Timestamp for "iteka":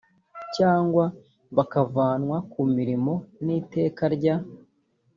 3.59-4.03